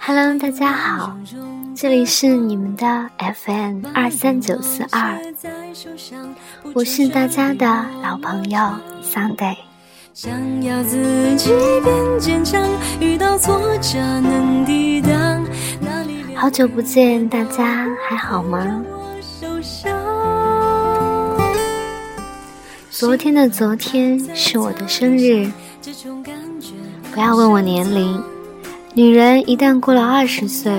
[0.00, 1.16] Hello，大家好，
[1.74, 5.18] 这里是你们的 FM 二三九四二，
[6.74, 7.66] 我是大家的
[8.02, 8.58] 老朋友
[9.02, 9.56] Sunday。
[16.34, 18.82] 好久不见，大家还好吗？
[22.90, 25.50] 昨天的昨天是我的生日，
[27.12, 28.20] 不要问我年龄。
[28.92, 30.72] 女人一旦过了二十岁，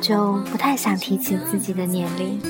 [0.00, 2.40] 就不太想提起自己的年龄。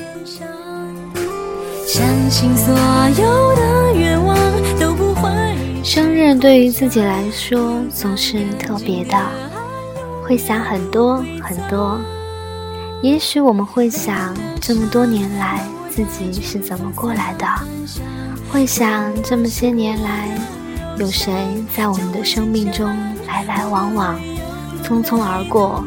[1.84, 2.72] 相信所
[3.18, 4.36] 有的愿望
[4.78, 5.28] 都不会
[5.82, 9.18] 生日对于自己来说总是特别的，
[10.22, 11.98] 会想很多很多。
[13.02, 17.46] 也许我们会想，这么多年来自己是怎么过来的。
[18.50, 20.28] 会想这么些年来，
[20.98, 21.32] 有谁
[21.76, 22.88] 在我们的生命中
[23.26, 24.20] 来来往往、
[24.82, 25.84] 匆匆而过，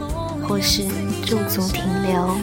[0.47, 0.83] 或是
[1.25, 2.37] 驻足停留？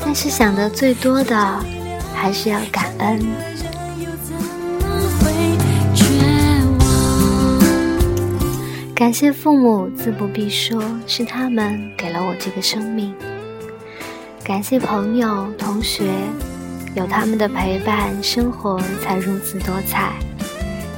[0.00, 1.64] 但是想的最多的，
[2.14, 3.20] 还是要感恩。
[8.94, 13.12] 感谢父母，自不必说，是他们给了我这个生命。
[14.44, 16.04] 感谢朋友、同学，
[16.94, 20.12] 有他们的陪伴，生活才如此多彩。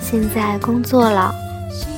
[0.00, 1.34] 现在工作了，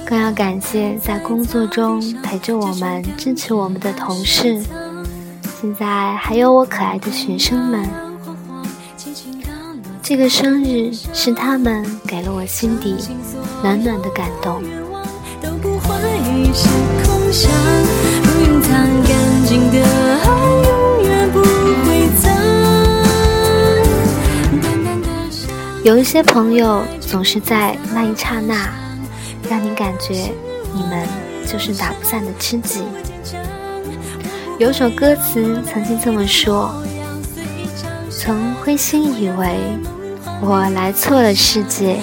[0.07, 4.63] 更要感谢在工作中陪着我们、支持我们的同事。
[5.61, 7.89] 现在还有我可爱的学生们。
[10.03, 12.97] 这个生日是他们给了我心底
[13.63, 14.63] 暖暖的感动。
[25.87, 28.69] 有一些朋友总是在那一刹那，
[29.49, 30.33] 让你感觉
[30.75, 31.07] 你们
[31.47, 32.83] 就是打不散的知己。
[34.59, 36.75] 有首歌词曾经这么说
[38.11, 39.61] ：“曾灰心以为
[40.41, 42.01] 我来错了世界，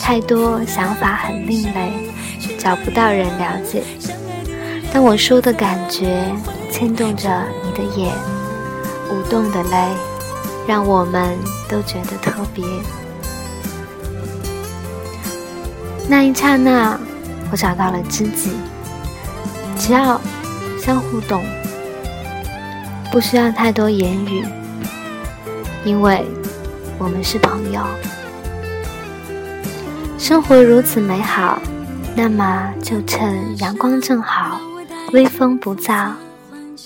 [0.00, 2.12] 太多想法很另类，
[2.56, 3.82] 找不到人了解。
[4.92, 6.24] 但我说的感觉
[6.70, 7.28] 牵动着
[7.64, 8.14] 你的眼，
[9.10, 9.76] 舞动的泪。”
[10.66, 11.36] 让我们
[11.68, 12.64] 都觉得特别。
[16.08, 16.98] 那一刹那，
[17.50, 18.50] 我找到了知己，
[19.78, 20.20] 只要
[20.80, 21.44] 相互懂，
[23.10, 24.44] 不需要太多言语，
[25.84, 26.24] 因为
[26.98, 27.80] 我们是朋友。
[30.18, 31.58] 生活如此美好，
[32.16, 34.60] 那么就趁阳光正好，
[35.12, 36.10] 微风不燥，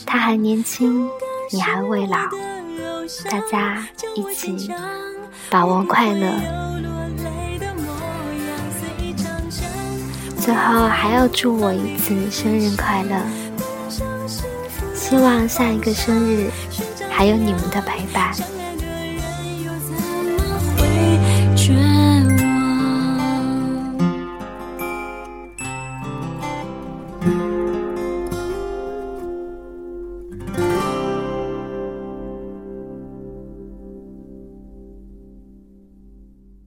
[0.04, 1.08] 他还年轻，
[1.50, 2.18] 你还未老。
[3.30, 3.84] 大家
[4.14, 4.70] 一起
[5.48, 6.32] 把握快乐，
[10.38, 13.16] 最后还要祝我一次生日快乐，
[14.94, 16.50] 希望下一个生日
[17.10, 18.32] 还有你们的陪伴。